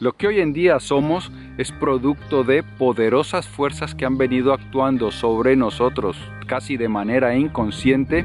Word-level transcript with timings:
Lo 0.00 0.12
que 0.12 0.28
hoy 0.28 0.38
en 0.38 0.52
día 0.52 0.78
somos 0.78 1.32
es 1.56 1.72
producto 1.72 2.44
de 2.44 2.62
poderosas 2.62 3.48
fuerzas 3.48 3.96
que 3.96 4.06
han 4.06 4.16
venido 4.16 4.52
actuando 4.52 5.10
sobre 5.10 5.56
nosotros 5.56 6.16
casi 6.46 6.76
de 6.76 6.88
manera 6.88 7.36
inconsciente 7.36 8.24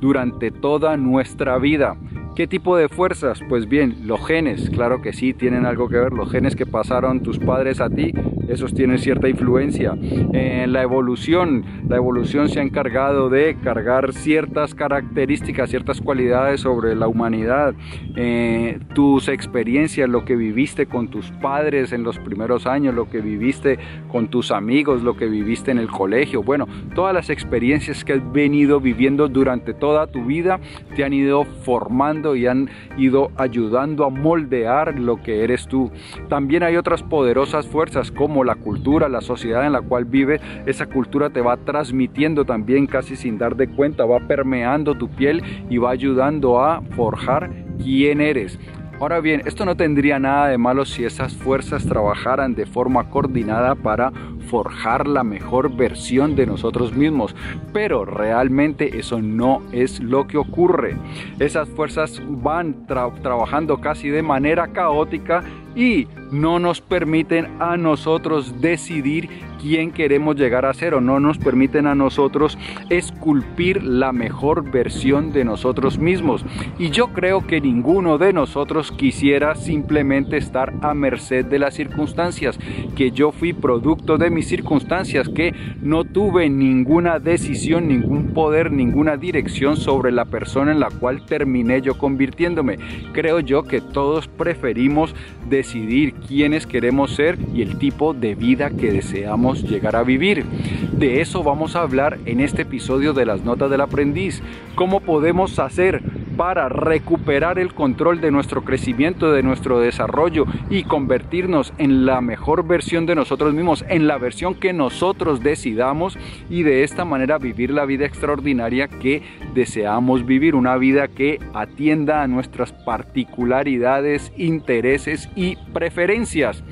durante 0.00 0.52
toda 0.52 0.96
nuestra 0.96 1.58
vida. 1.58 1.96
¿Qué 2.36 2.46
tipo 2.46 2.76
de 2.76 2.88
fuerzas? 2.88 3.40
Pues 3.48 3.68
bien, 3.68 4.06
los 4.06 4.24
genes, 4.24 4.70
claro 4.70 5.02
que 5.02 5.12
sí, 5.12 5.34
tienen 5.34 5.66
algo 5.66 5.88
que 5.88 5.98
ver. 5.98 6.12
Los 6.12 6.30
genes 6.30 6.54
que 6.54 6.66
pasaron 6.66 7.20
tus 7.20 7.40
padres 7.40 7.80
a 7.80 7.90
ti, 7.90 8.12
esos 8.48 8.74
tienen 8.74 8.98
cierta 8.98 9.28
influencia. 9.28 9.96
En 10.32 10.72
la 10.72 10.82
evolución, 10.82 11.64
la 11.88 11.96
evolución 11.96 12.48
se 12.48 12.60
ha 12.60 12.62
encargado 12.62 13.28
de 13.28 13.56
cargar 13.62 14.12
ciertas 14.12 14.74
características, 14.74 15.70
ciertas 15.70 16.00
cualidades 16.00 16.62
sobre 16.62 16.94
la 16.94 17.08
humanidad. 17.08 17.74
Eh, 18.16 18.78
tus 18.94 19.28
experiencias, 19.28 20.08
lo 20.08 20.24
que 20.24 20.36
viviste 20.36 20.86
con 20.86 21.08
tus 21.08 21.30
padres 21.32 21.92
en 21.92 22.02
los 22.02 22.18
primeros 22.18 22.66
años, 22.66 22.94
lo 22.94 23.08
que 23.08 23.20
viviste 23.20 23.78
con 24.10 24.28
tus 24.28 24.50
amigos, 24.50 25.02
lo 25.02 25.16
que 25.16 25.26
viviste 25.26 25.70
en 25.70 25.78
el 25.78 25.88
colegio. 25.88 26.42
Bueno, 26.42 26.66
todas 26.94 27.14
las 27.14 27.30
experiencias 27.30 28.04
que 28.04 28.14
has 28.14 28.32
venido 28.32 28.80
viviendo 28.80 29.28
durante 29.28 29.74
toda 29.74 30.06
tu 30.06 30.24
vida 30.24 30.60
te 30.96 31.04
han 31.04 31.12
ido 31.12 31.44
formando 31.44 32.36
y 32.36 32.46
han 32.46 32.68
ido 32.96 33.30
ayudando 33.36 34.04
a 34.04 34.10
moldear 34.10 34.98
lo 34.98 35.22
que 35.22 35.44
eres 35.44 35.66
tú. 35.68 35.90
También 36.28 36.62
hay 36.62 36.76
otras 36.76 37.02
poderosas 37.02 37.66
fuerzas 37.66 38.10
como 38.10 38.37
la 38.44 38.54
cultura, 38.54 39.08
la 39.08 39.20
sociedad 39.20 39.66
en 39.66 39.72
la 39.72 39.80
cual 39.80 40.04
vive. 40.04 40.40
Esa 40.66 40.86
cultura 40.86 41.30
te 41.30 41.40
va 41.40 41.56
transmitiendo 41.56 42.44
también 42.44 42.86
casi 42.86 43.16
sin 43.16 43.38
dar 43.38 43.56
de 43.56 43.68
cuenta, 43.68 44.04
va 44.04 44.20
permeando 44.20 44.94
tu 44.94 45.08
piel 45.08 45.42
y 45.68 45.78
va 45.78 45.90
ayudando 45.90 46.60
a 46.60 46.82
forjar 46.96 47.50
quién 47.82 48.20
eres. 48.20 48.58
Ahora 49.00 49.20
bien, 49.20 49.42
esto 49.46 49.64
no 49.64 49.76
tendría 49.76 50.18
nada 50.18 50.48
de 50.48 50.58
malo 50.58 50.84
si 50.84 51.04
esas 51.04 51.32
fuerzas 51.36 51.86
trabajaran 51.86 52.56
de 52.56 52.66
forma 52.66 53.08
coordinada 53.10 53.76
para 53.76 54.12
forjar 54.48 55.06
la 55.06 55.24
mejor 55.24 55.74
versión 55.74 56.36
de 56.36 56.46
nosotros 56.46 56.94
mismos, 56.94 57.34
pero 57.72 58.04
realmente 58.04 58.98
eso 58.98 59.20
no 59.20 59.62
es 59.72 60.00
lo 60.00 60.26
que 60.26 60.38
ocurre. 60.38 60.96
Esas 61.38 61.68
fuerzas 61.68 62.22
van 62.26 62.86
trabajando 62.86 63.80
casi 63.80 64.08
de 64.08 64.22
manera 64.22 64.68
caótica 64.68 65.44
y 65.74 66.08
no 66.32 66.58
nos 66.58 66.80
permiten 66.80 67.60
a 67.60 67.76
nosotros 67.76 68.60
decidir 68.60 69.28
quién 69.60 69.92
queremos 69.92 70.36
llegar 70.36 70.64
a 70.64 70.74
ser 70.74 70.94
o 70.94 71.00
no 71.00 71.20
nos 71.20 71.38
permiten 71.38 71.86
a 71.86 71.94
nosotros 71.94 72.58
esculpir 72.90 73.82
la 73.82 74.12
mejor 74.12 74.70
versión 74.70 75.32
de 75.32 75.44
nosotros 75.44 75.98
mismos. 75.98 76.44
Y 76.78 76.90
yo 76.90 77.08
creo 77.08 77.46
que 77.46 77.60
ninguno 77.60 78.18
de 78.18 78.32
nosotros 78.32 78.92
quisiera 78.92 79.54
simplemente 79.54 80.36
estar 80.36 80.72
a 80.80 80.94
merced 80.94 81.44
de 81.44 81.58
las 81.58 81.74
circunstancias, 81.74 82.58
que 82.96 83.10
yo 83.10 83.32
fui 83.32 83.52
producto 83.52 84.16
de 84.16 84.30
circunstancias, 84.42 85.28
que 85.28 85.54
no 85.82 86.04
tuve 86.04 86.48
ninguna 86.50 87.18
decisión, 87.18 87.88
ningún 87.88 88.34
poder, 88.34 88.72
ninguna 88.72 89.16
dirección 89.16 89.76
sobre 89.76 90.12
la 90.12 90.24
persona 90.24 90.72
en 90.72 90.80
la 90.80 90.90
cual 90.90 91.24
terminé 91.26 91.80
yo 91.80 91.96
convirtiéndome. 91.96 92.78
Creo 93.12 93.40
yo 93.40 93.62
que 93.62 93.80
todos 93.80 94.28
preferimos 94.28 95.14
decidir 95.48 96.14
quiénes 96.14 96.66
queremos 96.66 97.12
ser 97.12 97.38
y 97.54 97.62
el 97.62 97.78
tipo 97.78 98.14
de 98.14 98.34
vida 98.34 98.70
que 98.70 98.92
deseamos 98.92 99.62
llegar 99.62 99.96
a 99.96 100.02
vivir. 100.02 100.44
De 100.92 101.20
eso 101.20 101.42
vamos 101.42 101.76
a 101.76 101.82
hablar 101.82 102.18
en 102.26 102.40
este 102.40 102.62
episodio 102.62 103.12
de 103.12 103.26
las 103.26 103.42
notas 103.42 103.70
del 103.70 103.80
aprendiz. 103.80 104.42
¿Cómo 104.74 105.00
podemos 105.00 105.58
hacer 105.58 106.02
para 106.38 106.68
recuperar 106.68 107.58
el 107.58 107.74
control 107.74 108.20
de 108.20 108.30
nuestro 108.30 108.62
crecimiento, 108.62 109.32
de 109.32 109.42
nuestro 109.42 109.80
desarrollo 109.80 110.46
y 110.70 110.84
convertirnos 110.84 111.74
en 111.78 112.06
la 112.06 112.20
mejor 112.20 112.64
versión 112.64 113.06
de 113.06 113.16
nosotros 113.16 113.52
mismos, 113.52 113.84
en 113.88 114.06
la 114.06 114.18
versión 114.18 114.54
que 114.54 114.72
nosotros 114.72 115.42
decidamos 115.42 116.16
y 116.48 116.62
de 116.62 116.84
esta 116.84 117.04
manera 117.04 117.38
vivir 117.38 117.70
la 117.70 117.84
vida 117.86 118.06
extraordinaria 118.06 118.86
que 118.86 119.22
deseamos 119.52 120.24
vivir, 120.24 120.54
una 120.54 120.76
vida 120.76 121.08
que 121.08 121.40
atienda 121.54 122.22
a 122.22 122.28
nuestras 122.28 122.72
particularidades, 122.72 124.32
intereses 124.36 125.28
y 125.34 125.56
preferencias. 125.72 126.62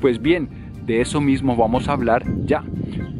Pues 0.00 0.20
bien, 0.20 0.48
de 0.84 1.00
eso 1.00 1.20
mismo 1.20 1.54
vamos 1.54 1.88
a 1.88 1.92
hablar 1.92 2.24
ya. 2.44 2.64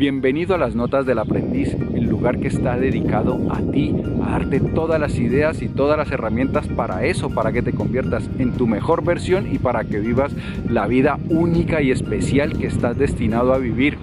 Bienvenido 0.03 0.57
a 0.57 0.59
las 0.59 0.75
Notas 0.75 1.07
del 1.07 1.21
Aprendiz, 1.21 1.77
el 1.95 2.09
lugar 2.09 2.41
que 2.41 2.49
está 2.49 2.77
dedicado 2.77 3.39
a 3.53 3.61
ti, 3.61 3.95
a 4.21 4.33
darte 4.33 4.59
todas 4.59 5.01
las 5.01 5.17
ideas 5.17 5.63
y 5.63 5.69
todas 5.69 5.97
las 5.97 6.11
herramientas 6.11 6.67
para 6.67 7.05
eso, 7.05 7.31
para 7.31 7.53
que 7.53 7.63
te 7.63 7.73
conviertas 7.73 8.29
en 8.41 8.51
tu 8.55 8.67
mejor 8.67 9.05
versión 9.05 9.55
y 9.55 9.61
para 9.61 9.85
que 9.85 10.01
vivas 10.01 10.33
la 10.69 10.89
vida 10.89 11.21
única 11.29 11.83
y 11.83 11.93
especial 11.93 12.59
que 12.59 12.67
estás 12.67 12.99
destinado 12.99 13.55
a 13.55 13.59
vivir. 13.59 13.97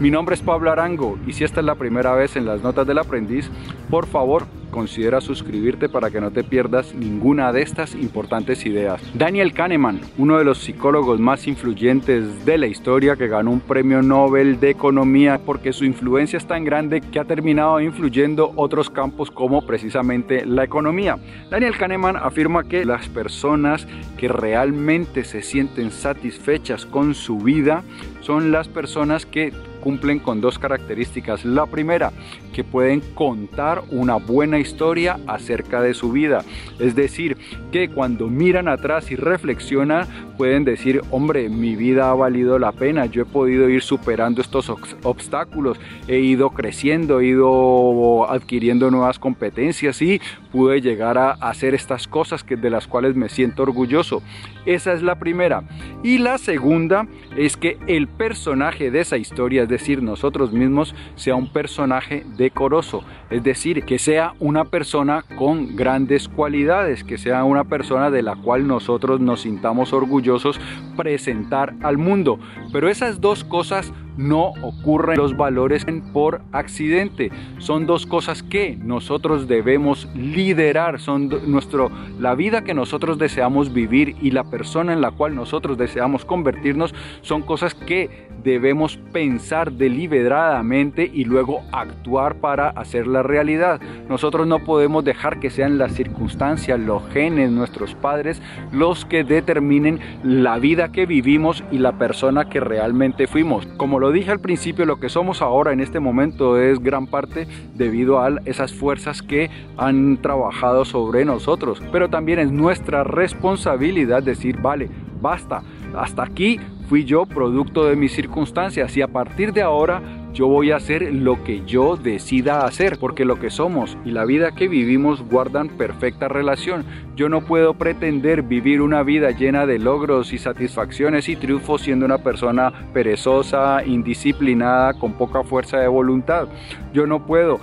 Mi 0.00 0.10
nombre 0.10 0.34
es 0.34 0.40
Pablo 0.40 0.72
Arango 0.72 1.18
y 1.26 1.34
si 1.34 1.44
esta 1.44 1.60
es 1.60 1.66
la 1.66 1.74
primera 1.74 2.14
vez 2.14 2.34
en 2.34 2.46
las 2.46 2.62
Notas 2.62 2.86
del 2.86 2.96
Aprendiz, 2.96 3.50
por 3.90 4.06
favor 4.06 4.46
considera 4.70 5.20
suscribirte 5.20 5.90
para 5.90 6.10
que 6.10 6.22
no 6.22 6.30
te 6.30 6.42
pierdas 6.42 6.94
ninguna 6.94 7.52
de 7.52 7.60
estas 7.60 7.94
importantes 7.94 8.64
ideas. 8.64 9.02
Daniel 9.12 9.52
Kahneman, 9.52 10.00
uno 10.16 10.38
de 10.38 10.44
los 10.44 10.56
psicólogos 10.56 11.20
más 11.20 11.46
influyentes 11.46 12.46
de 12.46 12.56
la 12.56 12.66
historia 12.66 13.16
que 13.16 13.28
ganó 13.28 13.50
un 13.50 13.60
premio 13.60 14.00
Nobel 14.00 14.58
de 14.58 14.70
Economía 14.70 15.38
porque 15.44 15.74
su 15.74 15.84
influencia 15.84 16.38
es 16.38 16.46
tan 16.46 16.64
grande 16.64 17.02
que 17.02 17.20
ha 17.20 17.24
terminado 17.26 17.78
influyendo 17.78 18.52
otros 18.56 18.88
campos 18.88 19.30
como 19.30 19.66
precisamente 19.66 20.46
la 20.46 20.64
economía. 20.64 21.18
Daniel 21.50 21.76
Kahneman 21.76 22.16
afirma 22.16 22.64
que 22.64 22.86
las 22.86 23.06
personas 23.10 23.86
que 24.16 24.28
realmente 24.28 25.24
se 25.24 25.42
sienten 25.42 25.90
satisfechas 25.90 26.86
con 26.86 27.14
su 27.14 27.36
vida 27.36 27.82
son 28.20 28.50
las 28.50 28.68
personas 28.68 29.26
que 29.26 29.52
cumplen 29.80 30.18
con 30.18 30.40
dos 30.40 30.58
características. 30.58 31.44
La 31.44 31.66
primera, 31.66 32.12
que 32.52 32.64
pueden 32.64 33.00
contar 33.14 33.82
una 33.90 34.16
buena 34.16 34.58
historia 34.58 35.18
acerca 35.26 35.80
de 35.80 35.94
su 35.94 36.12
vida. 36.12 36.44
Es 36.78 36.94
decir, 36.94 37.36
que 37.72 37.88
cuando 37.88 38.28
miran 38.28 38.68
atrás 38.68 39.10
y 39.10 39.16
reflexionan, 39.16 40.06
pueden 40.36 40.64
decir, 40.64 41.02
hombre, 41.10 41.48
mi 41.48 41.76
vida 41.76 42.10
ha 42.10 42.14
valido 42.14 42.58
la 42.58 42.72
pena, 42.72 43.06
yo 43.06 43.22
he 43.22 43.26
podido 43.26 43.68
ir 43.68 43.82
superando 43.82 44.40
estos 44.40 44.70
obstáculos, 45.02 45.78
he 46.08 46.20
ido 46.20 46.50
creciendo, 46.50 47.20
he 47.20 47.26
ido 47.26 48.30
adquiriendo 48.30 48.90
nuevas 48.90 49.18
competencias 49.18 50.00
y 50.00 50.20
pude 50.50 50.80
llegar 50.80 51.18
a 51.18 51.32
hacer 51.32 51.74
estas 51.74 52.08
cosas 52.08 52.42
que, 52.42 52.56
de 52.56 52.70
las 52.70 52.86
cuales 52.86 53.14
me 53.14 53.28
siento 53.28 53.62
orgulloso. 53.62 54.22
Esa 54.66 54.92
es 54.92 55.02
la 55.02 55.18
primera. 55.18 55.62
Y 56.02 56.18
la 56.18 56.38
segunda 56.38 57.06
es 57.36 57.56
que 57.56 57.78
el 57.86 58.08
personaje 58.08 58.90
de 58.90 59.00
esa 59.00 59.16
historia, 59.16 59.66
decir, 59.70 60.02
nosotros 60.02 60.52
mismos, 60.52 60.94
sea 61.14 61.34
un 61.34 61.48
personaje 61.48 62.24
decoroso, 62.36 63.02
es 63.30 63.42
decir, 63.42 63.84
que 63.84 63.98
sea 63.98 64.34
una 64.38 64.64
persona 64.64 65.24
con 65.36 65.76
grandes 65.76 66.28
cualidades, 66.28 67.04
que 67.04 67.16
sea 67.16 67.44
una 67.44 67.64
persona 67.64 68.10
de 68.10 68.22
la 68.22 68.36
cual 68.36 68.66
nosotros 68.66 69.20
nos 69.20 69.42
sintamos 69.42 69.92
orgullosos 69.92 70.60
presentar 70.96 71.74
al 71.82 71.96
mundo. 71.96 72.38
Pero 72.72 72.88
esas 72.88 73.20
dos 73.20 73.44
cosas 73.44 73.92
no 74.20 74.52
ocurren 74.62 75.16
los 75.16 75.36
valores 75.36 75.86
por 76.12 76.42
accidente. 76.52 77.30
Son 77.58 77.86
dos 77.86 78.06
cosas 78.06 78.42
que 78.42 78.76
nosotros 78.76 79.48
debemos 79.48 80.08
liderar. 80.14 81.00
Son 81.00 81.30
nuestro, 81.50 81.90
la 82.18 82.34
vida 82.34 82.62
que 82.62 82.74
nosotros 82.74 83.18
deseamos 83.18 83.72
vivir 83.72 84.16
y 84.20 84.30
la 84.30 84.44
persona 84.44 84.92
en 84.92 85.00
la 85.00 85.10
cual 85.10 85.34
nosotros 85.34 85.78
deseamos 85.78 86.24
convertirnos 86.24 86.94
son 87.22 87.42
cosas 87.42 87.74
que 87.74 88.28
debemos 88.42 88.96
pensar 89.12 89.72
deliberadamente 89.72 91.10
y 91.12 91.24
luego 91.24 91.62
actuar 91.72 92.36
para 92.36 92.68
hacer 92.70 93.06
la 93.06 93.22
realidad. 93.22 93.80
Nosotros 94.08 94.46
no 94.46 94.64
podemos 94.64 95.04
dejar 95.04 95.40
que 95.40 95.50
sean 95.50 95.78
las 95.78 95.92
circunstancias, 95.92 96.78
los 96.78 97.06
genes, 97.10 97.50
nuestros 97.50 97.94
padres, 97.94 98.40
los 98.72 99.04
que 99.04 99.24
determinen 99.24 100.00
la 100.22 100.58
vida 100.58 100.92
que 100.92 101.06
vivimos 101.06 101.64
y 101.70 101.78
la 101.78 101.92
persona 101.92 102.48
que 102.48 102.60
realmente 102.60 103.26
fuimos. 103.26 103.66
Como 103.76 103.98
lo 103.98 104.09
dije 104.12 104.30
al 104.30 104.40
principio, 104.40 104.86
lo 104.86 104.98
que 104.98 105.08
somos 105.08 105.42
ahora 105.42 105.72
en 105.72 105.80
este 105.80 106.00
momento 106.00 106.58
es 106.58 106.80
gran 106.80 107.06
parte 107.06 107.46
debido 107.74 108.20
a 108.20 108.30
esas 108.44 108.72
fuerzas 108.72 109.22
que 109.22 109.50
han 109.76 110.18
trabajado 110.22 110.84
sobre 110.84 111.24
nosotros. 111.24 111.82
Pero 111.92 112.08
también 112.08 112.38
es 112.38 112.50
nuestra 112.50 113.04
responsabilidad 113.04 114.22
decir, 114.22 114.58
vale, 114.60 114.88
basta, 115.20 115.62
hasta 115.94 116.22
aquí 116.22 116.58
fui 116.88 117.04
yo 117.04 117.24
producto 117.26 117.84
de 117.84 117.94
mis 117.94 118.12
circunstancias 118.12 118.96
y 118.96 119.02
a 119.02 119.08
partir 119.08 119.52
de 119.52 119.62
ahora 119.62 120.02
yo 120.32 120.46
voy 120.46 120.70
a 120.70 120.76
hacer 120.76 121.12
lo 121.12 121.42
que 121.44 121.64
yo 121.66 121.96
decida 121.96 122.64
hacer, 122.64 122.98
porque 122.98 123.24
lo 123.24 123.38
que 123.38 123.50
somos 123.50 123.96
y 124.04 124.12
la 124.12 124.24
vida 124.24 124.52
que 124.52 124.68
vivimos 124.68 125.22
guardan 125.28 125.68
perfecta 125.68 126.28
relación. 126.28 126.84
Yo 127.16 127.28
no 127.28 127.40
puedo 127.42 127.74
pretender 127.74 128.42
vivir 128.42 128.80
una 128.80 129.02
vida 129.02 129.30
llena 129.32 129.66
de 129.66 129.78
logros 129.78 130.32
y 130.32 130.38
satisfacciones 130.38 131.28
y 131.28 131.36
triunfos 131.36 131.82
siendo 131.82 132.06
una 132.06 132.18
persona 132.18 132.72
perezosa, 132.92 133.84
indisciplinada, 133.84 134.94
con 134.94 135.14
poca 135.14 135.42
fuerza 135.42 135.78
de 135.78 135.88
voluntad. 135.88 136.48
Yo 136.92 137.06
no 137.06 137.26
puedo 137.26 137.60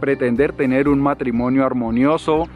pretender 0.00 0.52
tener 0.54 0.88
un 0.88 1.00
matrimonio 1.00 1.64
armonioso, 1.64 2.48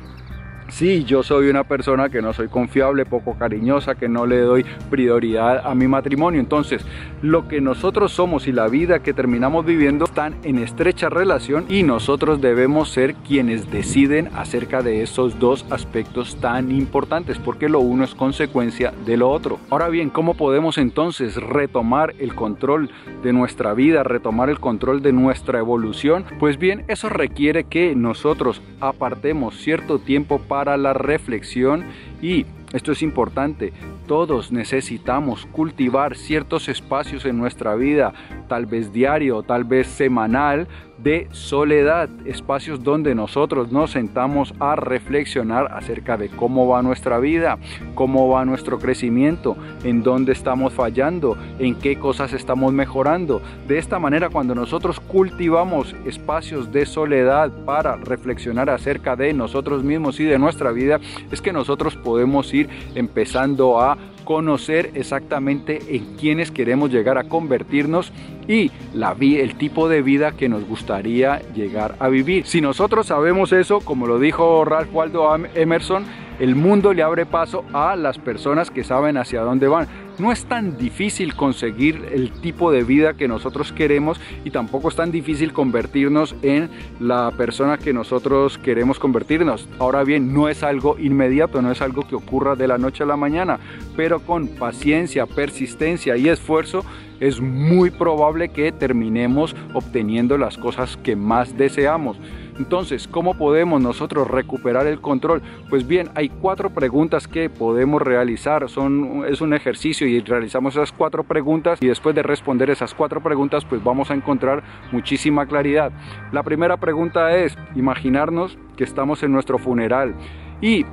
Sí, 0.71 1.05
yo 1.05 1.25
soy 1.25 1.49
una 1.49 1.65
persona 1.65 2.09
que 2.09 2.23
no 2.23 2.33
soy 2.33 2.47
confiable, 2.49 3.05
poco 3.05 3.35
cariñosa, 3.37 3.97
que 3.97 4.09
no 4.09 4.25
le 4.25 4.39
doy 4.39 4.65
prioridad 4.89 5.67
a 5.67 5.75
mi 5.75 5.89
matrimonio. 5.89 6.41
Entonces, 6.41 6.87
lo 7.23 7.49
que 7.49 7.61
nosotros 7.61 8.13
somos 8.13 8.47
y 8.47 8.53
la 8.53 8.69
vida 8.69 9.01
que 9.01 9.13
terminamos 9.13 9.67
viviendo 9.67 10.05
están 10.05 10.37
en 10.45 10.59
estrecha 10.59 11.09
relación 11.09 11.67
y 11.69 11.83
nosotros 11.83 12.41
debemos 12.41 12.89
ser 12.91 13.15
quienes 13.15 13.71
deciden 13.71 14.31
acerca 14.37 14.83
de 14.83 15.03
esos 15.03 15.39
dos 15.41 15.67
aspectos 15.71 16.37
tan 16.41 16.71
importantes, 16.71 17.39
porque 17.39 17.69
lo 17.69 17.81
uno 17.81 18.05
es 18.05 18.15
consecuencia 18.15 18.93
de 19.05 19.17
lo 19.17 19.29
otro. 19.29 19.59
Ahora 19.71 19.89
bien, 19.89 20.09
¿cómo 20.09 20.35
podemos 20.35 20.79
entonces 20.79 21.37
retomar 21.37 22.15
el 22.21 22.35
control 22.35 22.91
de 23.25 23.33
nuestra 23.33 23.75
vida, 23.75 24.05
retomar 24.05 24.49
el 24.49 24.61
control 24.61 25.03
de 25.03 25.13
nuestra 25.13 25.59
evolución? 25.59 26.25
Pues 26.39 26.59
bien, 26.59 26.85
eso 26.87 27.09
requiere 27.09 27.65
que 27.65 27.97
nosotros 27.97 28.63
apartemos 28.81 29.57
cierto 29.57 29.99
tiempo 29.99 30.39
para 30.39 30.60
para 30.61 30.77
la 30.77 30.93
reflexión 30.93 31.87
y, 32.21 32.45
esto 32.75 32.93
es 32.93 33.01
importante, 33.01 33.73
todos 34.07 34.53
necesitamos 34.53 35.47
cultivar 35.47 36.19
ciertos 36.19 36.69
espacios 36.69 37.25
en 37.25 37.39
nuestra 37.39 37.77
vida, 37.77 38.13
tal 38.47 38.67
vez 38.67 38.93
diario, 38.93 39.43
tal 39.43 39.65
vez 39.65 39.87
semanal, 39.87 40.69
de 41.03 41.29
soledad, 41.33 42.09
espacios 42.27 42.83
donde 42.83 43.15
nosotros 43.15 43.73
nos 43.73 43.93
sentamos 43.93 44.53
a 44.61 44.77
reflexionar 44.77 45.73
acerca 45.73 46.17
de 46.17 46.29
cómo 46.29 46.69
va 46.69 46.83
nuestra 46.83 47.19
vida, 47.19 47.59
cómo 47.95 48.29
va 48.29 48.45
nuestro 48.45 48.79
crecimiento, 48.79 49.57
en 49.85 50.03
dónde 50.03 50.33
estamos 50.33 50.73
fallando, 50.73 51.37
en 51.59 51.75
qué 51.75 51.99
cosas 51.99 52.33
estamos 52.33 52.73
mejorando. 52.73 53.41
De 53.67 53.79
esta 53.79 53.99
manera, 53.99 54.29
cuando 54.29 54.55
nosotros 54.55 55.01
cultivamos 55.01 55.95
espacios 56.05 56.71
de 56.73 56.87
soledad 56.87 57.51
para 57.65 57.97
reflexionar 57.97 58.69
acerca 58.69 59.17
de 59.17 59.33
nosotros 59.33 59.83
mismos 59.83 60.21
y 60.21 60.25
de 60.25 60.39
nuestra 60.39 60.71
vida, 60.73 61.01
es 61.31 61.41
que 61.41 61.53
nosotros 61.53 61.97
podemos 61.97 62.53
ir 62.53 62.69
empezando 62.95 63.81
a 63.81 63.97
conocer 64.25 64.91
exactamente 64.95 65.81
en 65.89 66.17
quiénes 66.17 66.51
queremos 66.51 66.91
llegar 66.91 67.19
a 67.19 67.25
convertirnos 67.25 68.13
y 68.49 68.71
la 68.95 69.17
el 69.21 69.55
tipo 69.57 69.89
de 69.89 70.03
vida 70.03 70.33
que 70.33 70.49
nos 70.49 70.65
gustaría 70.67 71.41
llegar 71.55 71.97
a 71.99 72.09
vivir. 72.09 72.47
Si 72.47 72.61
nosotros 72.61 73.07
sabemos 73.07 73.53
eso, 73.53 73.81
como 73.81 74.07
lo 74.07 74.19
dijo 74.19 74.65
Ralph 74.65 74.93
Waldo 74.93 75.29
Emerson, 75.55 76.05
el 76.41 76.57
mundo 76.57 76.95
le 76.95 77.03
abre 77.03 77.27
paso 77.27 77.65
a 77.73 77.97
las 77.97 78.19
personas 78.19 78.71
que 78.71 78.83
saben 78.83 79.19
hacia 79.19 79.43
dónde 79.43 79.69
van. 79.69 79.87
No 80.19 80.33
es 80.33 80.45
tan 80.45 80.77
difícil 80.77 81.35
conseguir 81.35 82.09
el 82.13 82.31
tipo 82.31 82.71
de 82.71 82.85
vida 82.85 83.15
que 83.15 83.29
nosotros 83.29 83.73
queremos 83.73 84.21
y 84.45 84.51
tampoco 84.51 84.89
es 84.89 84.97
tan 84.97 85.11
difícil 85.11 85.53
convertirnos 85.53 86.35
en 86.43 86.69
la 86.99 87.31
persona 87.37 87.79
que 87.79 87.93
nosotros 87.93 88.59
queremos 88.59 88.99
convertirnos. 88.99 89.69
Ahora 89.79 90.05
bien, 90.05 90.35
no 90.35 90.49
es 90.49 90.63
algo 90.63 90.99
inmediato, 90.99 91.63
no 91.63 91.71
es 91.71 91.81
algo 91.81 92.07
que 92.07 92.17
ocurra 92.17 92.55
de 92.55 92.69
la 92.69 92.77
noche 92.77 93.05
a 93.05 93.07
la 93.07 93.17
mañana, 93.17 93.61
pero 93.97 94.21
con 94.21 94.49
paciencia, 94.49 95.27
persistencia 95.27 96.17
y 96.17 96.29
esfuerzo 96.29 96.85
es 97.21 97.41
muy 97.41 97.91
probable 97.91 98.49
que 98.49 98.73
terminemos 98.73 99.55
obteniendo 99.75 100.39
las 100.39 100.59
cosas 100.59 100.97
que 100.99 101.17
más 101.17 101.57
deseamos. 101.57 102.19
Entonces, 102.59 103.09
¿cómo 103.09 103.35
podemos 103.35 103.81
nosotros 103.81 104.29
recuperar 104.29 104.87
el 104.87 105.01
control? 105.01 105.43
Pues 105.69 105.87
bien, 105.87 106.11
hay 106.15 106.29
cuatro 106.29 106.71
preguntas 106.71 107.27
que 107.27 107.51
podemos 107.51 108.03
realizar. 108.03 108.69
Son, 108.69 109.25
es 109.27 109.41
un 109.41 109.55
ejercicio 109.55 110.07
y 110.07 110.21
realizamos 110.21 110.75
esas 110.75 110.93
cuatro 110.93 111.25
preguntas 111.25 111.79
y 111.83 111.87
después 111.87 112.15
de 112.15 112.23
responder 112.23 112.71
esas 112.71 112.95
cuatro 112.95 113.23
preguntas, 113.23 113.65
pues 113.65 113.83
vamos 113.83 114.11
a 114.11 114.15
encontrar 114.15 114.63
muchísima 114.93 115.47
claridad. 115.47 115.93
La 116.33 116.43
primera 116.43 116.77
pregunta 116.77 117.37
es 117.37 117.57
imaginarnos 117.75 118.59
que 118.77 118.85
estamos 118.85 119.23
en 119.23 119.33
nuestro 119.33 119.59
funeral 119.59 120.15
y 120.61 120.85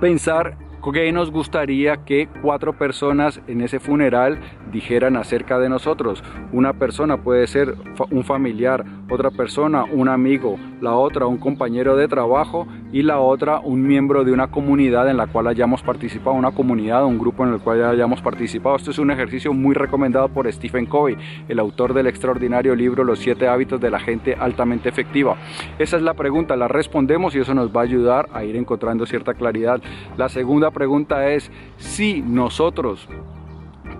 pensar 0.00 0.56
¿Qué 0.82 1.12
nos 1.12 1.30
gustaría 1.30 1.98
que 1.98 2.28
cuatro 2.40 2.72
personas 2.72 3.42
en 3.46 3.60
ese 3.60 3.78
funeral 3.78 4.38
dijeran 4.72 5.16
acerca 5.16 5.58
de 5.58 5.68
nosotros? 5.68 6.24
Una 6.50 6.72
persona 6.72 7.18
puede 7.18 7.46
ser 7.46 7.74
un 8.10 8.24
familiar, 8.24 8.86
otra 9.10 9.30
persona 9.30 9.84
un 9.84 10.08
amigo, 10.08 10.56
la 10.80 10.94
otra 10.94 11.26
un 11.26 11.36
compañero 11.36 11.96
de 11.96 12.08
trabajo 12.08 12.66
y 12.90 13.02
la 13.02 13.18
otra 13.18 13.60
un 13.60 13.86
miembro 13.86 14.24
de 14.24 14.32
una 14.32 14.46
comunidad 14.46 15.10
en 15.10 15.18
la 15.18 15.26
cual 15.26 15.48
hayamos 15.48 15.82
participado, 15.82 16.36
una 16.36 16.52
comunidad, 16.52 17.04
un 17.04 17.18
grupo 17.18 17.44
en 17.44 17.52
el 17.52 17.60
cual 17.60 17.84
hayamos 17.84 18.22
participado. 18.22 18.76
Esto 18.76 18.92
es 18.92 18.98
un 18.98 19.10
ejercicio 19.10 19.52
muy 19.52 19.74
recomendado 19.74 20.28
por 20.30 20.50
Stephen 20.50 20.86
Covey, 20.86 21.16
el 21.48 21.58
autor 21.58 21.92
del 21.92 22.06
extraordinario 22.06 22.74
libro 22.74 23.04
Los 23.04 23.18
siete 23.18 23.46
hábitos 23.46 23.80
de 23.80 23.90
la 23.90 24.00
gente 24.00 24.36
altamente 24.38 24.88
efectiva. 24.88 25.36
Esa 25.78 25.96
es 25.96 26.02
la 26.02 26.14
pregunta, 26.14 26.56
la 26.56 26.68
respondemos 26.68 27.34
y 27.34 27.40
eso 27.40 27.52
nos 27.54 27.76
va 27.76 27.82
a 27.82 27.84
ayudar 27.84 28.28
a 28.32 28.44
ir 28.44 28.56
encontrando 28.56 29.04
cierta 29.04 29.34
claridad. 29.34 29.82
La 30.16 30.30
segunda 30.30 30.67
pregunta 30.70 31.30
es 31.30 31.50
si 31.78 32.22
nosotros 32.22 33.08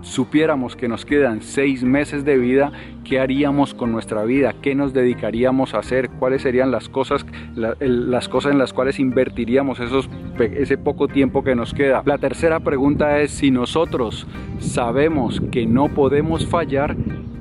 supiéramos 0.00 0.76
que 0.76 0.88
nos 0.88 1.04
quedan 1.04 1.42
seis 1.42 1.82
meses 1.82 2.24
de 2.24 2.38
vida, 2.38 2.72
¿qué 3.04 3.20
haríamos 3.20 3.74
con 3.74 3.92
nuestra 3.92 4.24
vida? 4.24 4.54
¿Qué 4.60 4.74
nos 4.74 4.92
dedicaríamos 4.92 5.74
a 5.74 5.78
hacer? 5.78 6.10
¿Cuáles 6.10 6.42
serían 6.42 6.70
las 6.70 6.88
cosas, 6.88 7.26
las 7.56 8.28
cosas 8.28 8.52
en 8.52 8.58
las 8.58 8.72
cuales 8.72 8.98
invertiríamos 8.98 9.80
esos, 9.80 10.08
ese 10.38 10.78
poco 10.78 11.08
tiempo 11.08 11.42
que 11.42 11.54
nos 11.54 11.74
queda? 11.74 12.02
La 12.04 12.18
tercera 12.18 12.60
pregunta 12.60 13.20
es 13.20 13.30
si 13.32 13.50
nosotros 13.50 14.26
sabemos 14.60 15.40
que 15.50 15.66
no 15.66 15.88
podemos 15.88 16.46
fallar, 16.46 16.96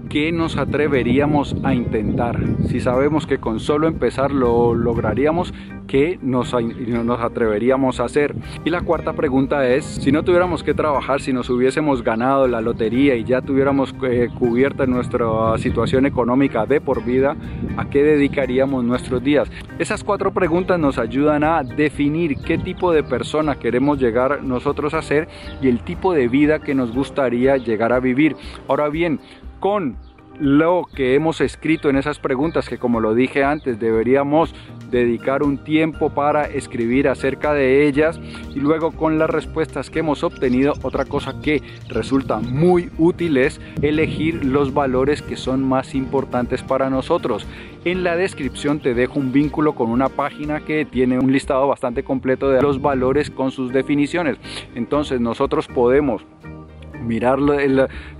¿qué 0.10 0.32
nos 0.32 0.58
atreveríamos 0.58 1.56
a 1.64 1.74
intentar? 1.74 2.40
Si 2.68 2.80
sabemos 2.80 3.28
que 3.28 3.40
con 3.40 3.60
solo 3.60 3.88
empezar 3.88 4.32
lo 4.32 4.74
lograríamos, 4.74 5.54
¿qué 5.88 6.20
nos, 6.22 6.54
nos 6.54 7.20
atreveríamos 7.20 8.00
a 8.00 8.06
hacer? 8.06 8.36
Y 8.64 8.70
la 8.70 8.82
cuarta 8.82 9.14
pregunta 9.14 9.68
es, 9.68 9.86
si 9.86 10.12
no 10.12 10.24
tuviéramos 10.24 10.64
que 10.64 10.74
trabajar, 10.74 11.22
si 11.22 11.34
nos 11.34 11.50
hubiésemos 11.50 12.04
ganado 12.04 12.48
la 12.48 12.62
lotería 12.62 13.16
y 13.16 13.24
ya 13.24 13.42
tuviéramos 13.42 13.94
eh, 14.04 14.30
cubierta 14.38 14.86
nuestra 14.86 15.58
situación 15.58 16.06
económica 16.06 16.66
de 16.66 16.82
por 16.82 17.04
vida, 17.04 17.36
¿a 17.78 17.90
qué 17.90 18.04
dedicaríamos 18.04 18.84
nuestros 18.84 19.24
días? 19.24 19.50
Esas 19.80 20.04
cuatro 20.04 20.32
preguntas 20.32 20.80
nos 20.80 20.98
ayudan 20.98 21.44
a 21.44 21.64
definir 21.64 22.38
qué 22.38 22.58
tipo 22.58 22.92
de 22.92 23.04
persona 23.04 23.56
queremos 23.56 24.00
llegar 24.00 24.44
nosotros 24.44 24.94
a 24.94 25.02
ser 25.02 25.28
y 25.62 25.68
el 25.68 25.80
tipo 25.82 26.14
de 26.14 26.28
vida 26.28 26.60
que 26.60 26.76
nos 26.76 26.94
gustaría 26.94 27.58
llegar 27.58 27.94
a 27.94 28.00
vivir. 28.00 28.36
Ahora 28.68 28.90
bien, 28.90 29.20
con 29.60 29.98
lo 30.40 30.88
que 30.94 31.16
hemos 31.16 31.42
escrito 31.42 31.90
en 31.90 31.98
esas 31.98 32.20
preguntas, 32.20 32.70
que 32.70 32.78
como 32.78 33.00
lo 33.00 33.16
dije 33.16 33.44
antes, 33.44 33.80
deberíamos 33.80 34.54
dedicar 34.92 35.44
un 35.44 35.58
tiempo 35.58 36.10
para 36.12 36.46
escribir 36.46 37.08
acerca 37.08 37.54
de 37.54 37.88
ellas 37.88 38.20
y 38.56 38.60
luego 38.60 38.92
con 38.92 39.20
las 39.20 39.30
respuestas 39.30 39.90
que 39.90 40.00
hemos 40.00 40.24
obtenido, 40.24 40.74
otra 40.84 41.06
cosa 41.06 41.42
que 41.42 41.62
resulta 41.90 42.38
muy 42.38 42.90
útil 42.98 43.38
es 43.38 43.60
elegir 43.82 44.46
los 44.46 44.74
valores 44.74 45.22
que 45.22 45.36
son 45.36 45.68
más 45.68 45.96
importantes 45.96 46.64
para 46.64 46.90
nosotros. 46.90 47.46
En 47.84 48.04
la 48.04 48.16
descripción 48.16 48.80
te 48.80 48.94
dejo 48.94 49.20
un 49.20 49.32
vínculo 49.32 49.74
con 49.74 49.90
una 49.90 50.10
página 50.10 50.60
que 50.62 50.86
tiene 50.86 51.20
un 51.20 51.32
listado 51.32 51.68
bastante 51.68 52.04
completo 52.04 52.50
de 52.50 52.62
los 52.62 52.82
valores 52.82 53.30
con 53.30 53.52
sus 53.52 53.72
definiciones. 53.72 54.38
Entonces 54.76 55.22
nosotros 55.22 55.68
podemos 55.68 56.26
mirar 57.08 57.40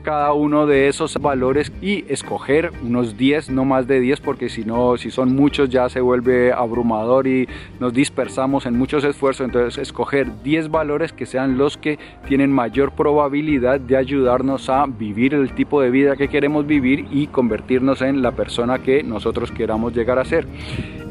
cada 0.04 0.34
uno 0.34 0.66
de 0.66 0.88
esos 0.88 1.20
valores 1.20 1.72
y 1.82 2.06
escoger 2.08 2.72
unos 2.84 3.18
10, 3.18 3.50
no 3.50 3.66
más 3.66 3.88
de 3.88 4.00
10, 4.00 4.22
porque 4.22 4.50
si 4.50 4.64
no, 4.64 4.98
si 4.98 5.12
son 5.12 5.36
muchos 5.36 5.70
ya 5.70 5.90
se 5.90 6.00
vuelve 6.02 6.54
abrumador 6.54 7.28
y 7.28 7.48
nos 7.80 7.94
dispersamos 7.94 8.66
en 8.66 8.78
muchos 8.78 9.04
esfuerzos. 9.04 9.46
Entonces, 9.46 9.78
escoger 9.78 10.42
10 10.44 10.70
valores 10.70 11.12
que 11.14 11.26
sean 11.26 11.58
los 11.58 11.78
que 11.78 12.00
tienen 12.28 12.52
mayor 12.52 12.94
probabilidad 12.94 13.80
de 13.80 13.98
ayudarnos 13.98 14.70
a 14.70 14.86
vivir 14.86 15.34
el 15.34 15.54
tipo 15.54 15.82
de 15.82 15.90
vida 15.90 16.16
que 16.16 16.30
queremos 16.30 16.66
vivir 16.66 17.06
y 17.12 17.28
convertirnos 17.28 18.02
en 18.02 18.22
la 18.22 18.32
persona 18.32 18.80
que 18.80 19.04
nosotros 19.04 19.52
queramos 19.52 19.94
llegar 19.94 20.20
a 20.20 20.26
ser. 20.26 20.48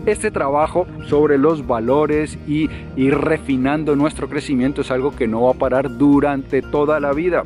Este 0.07 0.31
trabajo 0.31 0.87
sobre 1.09 1.37
los 1.37 1.67
valores 1.67 2.39
y 2.47 2.71
ir 2.97 3.19
refinando 3.19 3.97
nuestro 3.97 4.29
crecimiento 4.29 4.83
es 4.83 4.91
algo 4.93 5.15
que 5.15 5.27
no 5.27 5.43
va 5.43 5.51
a 5.51 5.55
parar 5.55 5.99
durante 5.99 6.63
toda 6.63 7.01
la 7.01 7.13
vida 7.13 7.45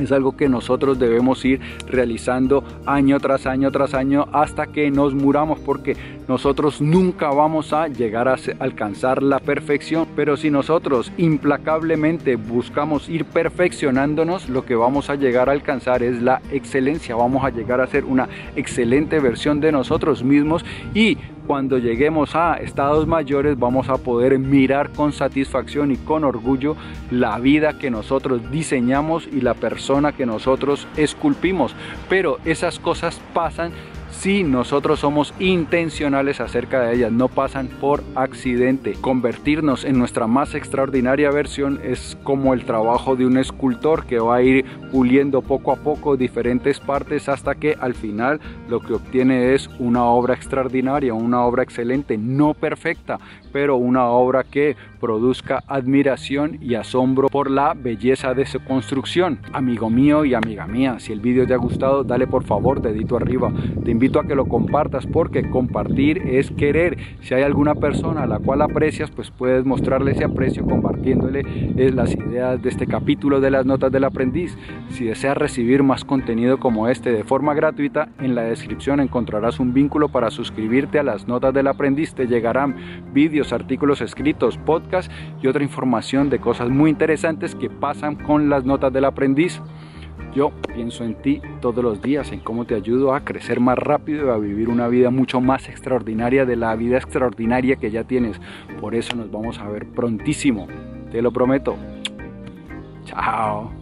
es 0.00 0.12
algo 0.12 0.36
que 0.36 0.48
nosotros 0.48 0.98
debemos 0.98 1.44
ir 1.44 1.60
realizando 1.86 2.64
año 2.86 3.18
tras 3.20 3.46
año 3.46 3.70
tras 3.70 3.94
año 3.94 4.26
hasta 4.32 4.66
que 4.66 4.90
nos 4.90 5.14
muramos 5.14 5.58
porque 5.58 5.96
nosotros 6.28 6.80
nunca 6.80 7.30
vamos 7.30 7.72
a 7.72 7.88
llegar 7.88 8.28
a 8.28 8.36
alcanzar 8.58 9.22
la 9.22 9.38
perfección. 9.38 10.06
Pero 10.14 10.36
si 10.36 10.50
nosotros 10.50 11.10
implacablemente 11.16 12.36
buscamos 12.36 13.08
ir 13.08 13.24
perfeccionándonos 13.24 14.48
lo 14.48 14.64
que 14.64 14.74
vamos 14.74 15.10
a 15.10 15.14
llegar 15.14 15.48
a 15.48 15.52
alcanzar 15.52 16.02
es 16.02 16.20
la 16.20 16.42
excelencia. 16.52 17.16
Vamos 17.16 17.44
a 17.44 17.50
llegar 17.50 17.80
a 17.80 17.86
ser 17.86 18.04
una 18.04 18.28
excelente 18.56 19.20
versión 19.20 19.60
de 19.60 19.72
nosotros 19.72 20.22
mismos 20.22 20.64
y 20.94 21.16
cuando 21.48 21.78
lleguemos 21.78 22.36
a 22.36 22.56
estados 22.56 23.06
mayores 23.06 23.58
vamos 23.58 23.88
a 23.88 23.96
poder 23.96 24.38
mirar 24.38 24.90
con 24.90 25.14
satisfacción 25.14 25.90
y 25.90 25.96
con 25.96 26.22
orgullo 26.24 26.76
la 27.10 27.38
vida 27.38 27.78
que 27.78 27.90
nosotros 27.90 28.50
diseñamos 28.50 29.26
y 29.26 29.40
la 29.40 29.54
persona 29.54 30.12
que 30.12 30.26
nosotros 30.26 30.86
esculpimos. 30.98 31.74
Pero 32.10 32.36
esas 32.44 32.78
cosas 32.78 33.18
pasan 33.32 33.72
si 34.18 34.42
nosotros 34.42 34.98
somos 34.98 35.32
intencionales 35.38 36.40
acerca 36.40 36.80
de 36.80 36.96
ellas, 36.96 37.12
no 37.12 37.28
pasan 37.28 37.68
por 37.68 38.02
accidente. 38.16 38.94
Convertirnos 39.00 39.84
en 39.84 39.96
nuestra 39.96 40.26
más 40.26 40.56
extraordinaria 40.56 41.30
versión 41.30 41.78
es 41.84 42.18
como 42.24 42.52
el 42.52 42.64
trabajo 42.64 43.14
de 43.14 43.26
un 43.26 43.38
escultor 43.38 44.06
que 44.06 44.18
va 44.18 44.36
a 44.36 44.42
ir 44.42 44.64
puliendo 44.90 45.40
poco 45.40 45.70
a 45.70 45.76
poco 45.76 46.16
diferentes 46.16 46.80
partes 46.80 47.28
hasta 47.28 47.54
que 47.54 47.76
al 47.78 47.94
final 47.94 48.40
lo 48.68 48.80
que 48.80 48.94
obtiene 48.94 49.54
es 49.54 49.70
una 49.78 50.04
obra 50.04 50.34
extraordinaria, 50.34 51.14
una 51.14 51.44
obra 51.44 51.62
excelente, 51.62 52.18
no 52.18 52.54
perfecta, 52.54 53.20
pero 53.52 53.76
una 53.76 54.06
obra 54.06 54.42
que 54.42 54.74
produzca 54.98 55.62
admiración 55.66 56.58
y 56.60 56.74
asombro 56.74 57.28
por 57.28 57.50
la 57.50 57.74
belleza 57.74 58.34
de 58.34 58.46
su 58.46 58.60
construcción. 58.60 59.38
Amigo 59.52 59.90
mío 59.90 60.24
y 60.24 60.34
amiga 60.34 60.66
mía, 60.66 60.98
si 60.98 61.12
el 61.12 61.20
vídeo 61.20 61.46
te 61.46 61.54
ha 61.54 61.58
gustado, 61.58 62.04
dale 62.04 62.26
por 62.26 62.44
favor 62.44 62.82
dedito 62.82 63.16
arriba. 63.16 63.52
Te 63.84 63.90
invito 63.90 64.20
a 64.20 64.24
que 64.24 64.34
lo 64.34 64.46
compartas 64.46 65.06
porque 65.06 65.48
compartir 65.48 66.18
es 66.26 66.50
querer. 66.50 66.98
Si 67.20 67.34
hay 67.34 67.42
alguna 67.42 67.74
persona 67.74 68.24
a 68.24 68.26
la 68.26 68.38
cual 68.38 68.62
aprecias, 68.62 69.10
pues 69.10 69.30
puedes 69.30 69.64
mostrarle 69.64 70.12
ese 70.12 70.24
aprecio 70.24 70.64
compartiéndole 70.64 71.42
eh, 71.76 71.92
las 71.92 72.14
ideas 72.14 72.60
de 72.60 72.68
este 72.68 72.86
capítulo 72.86 73.40
de 73.40 73.50
las 73.50 73.64
notas 73.64 73.92
del 73.92 74.04
aprendiz. 74.04 74.56
Si 74.90 75.04
deseas 75.04 75.36
recibir 75.36 75.82
más 75.82 76.04
contenido 76.04 76.58
como 76.58 76.88
este 76.88 77.12
de 77.12 77.24
forma 77.24 77.54
gratuita, 77.54 78.08
en 78.20 78.34
la 78.34 78.42
descripción 78.42 79.00
encontrarás 79.00 79.60
un 79.60 79.72
vínculo 79.72 80.08
para 80.08 80.30
suscribirte 80.30 80.98
a 80.98 81.02
las 81.02 81.28
notas 81.28 81.54
del 81.54 81.68
aprendiz. 81.68 82.14
Te 82.14 82.26
llegarán 82.26 82.76
vídeos, 83.12 83.52
artículos 83.52 84.00
escritos, 84.00 84.58
podcasts 84.58 84.87
y 85.42 85.46
otra 85.46 85.62
información 85.62 86.30
de 86.30 86.38
cosas 86.38 86.68
muy 86.68 86.90
interesantes 86.90 87.54
que 87.54 87.70
pasan 87.70 88.16
con 88.16 88.48
las 88.48 88.64
notas 88.64 88.92
del 88.92 89.04
aprendiz. 89.04 89.60
Yo 90.34 90.52
pienso 90.74 91.04
en 91.04 91.14
ti 91.14 91.40
todos 91.60 91.82
los 91.82 92.02
días, 92.02 92.32
en 92.32 92.40
cómo 92.40 92.64
te 92.64 92.74
ayudo 92.74 93.14
a 93.14 93.24
crecer 93.24 93.60
más 93.60 93.78
rápido 93.78 94.26
y 94.26 94.30
a 94.30 94.36
vivir 94.36 94.68
una 94.68 94.88
vida 94.88 95.10
mucho 95.10 95.40
más 95.40 95.68
extraordinaria 95.68 96.44
de 96.44 96.56
la 96.56 96.74
vida 96.76 96.98
extraordinaria 96.98 97.76
que 97.76 97.90
ya 97.90 98.04
tienes. 98.04 98.40
Por 98.80 98.94
eso 98.94 99.16
nos 99.16 99.30
vamos 99.30 99.58
a 99.58 99.68
ver 99.68 99.86
prontísimo, 99.86 100.66
te 101.10 101.22
lo 101.22 101.32
prometo. 101.32 101.76
Chao. 103.04 103.77